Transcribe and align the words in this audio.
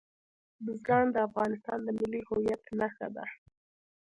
بزګان 0.63 1.05
د 1.11 1.17
افغانستان 1.27 1.79
د 1.83 1.87
ملي 1.99 2.21
هویت 2.29 2.61
نښه 2.79 3.07
ده. 3.15 3.25